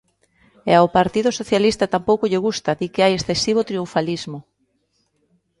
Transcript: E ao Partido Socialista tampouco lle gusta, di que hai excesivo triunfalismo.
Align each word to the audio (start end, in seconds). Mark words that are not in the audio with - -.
E 0.69 0.71
ao 0.75 0.87
Partido 0.97 1.29
Socialista 1.39 1.91
tampouco 1.95 2.29
lle 2.31 2.43
gusta, 2.47 2.71
di 2.79 2.87
que 2.93 3.03
hai 3.05 3.13
excesivo 3.15 3.67
triunfalismo. 3.69 4.39